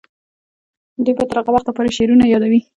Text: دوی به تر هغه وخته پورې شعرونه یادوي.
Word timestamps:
دوی 1.03 1.13
به 1.17 1.23
تر 1.29 1.37
هغه 1.39 1.51
وخته 1.53 1.71
پورې 1.75 1.95
شعرونه 1.97 2.25
یادوي. 2.27 2.59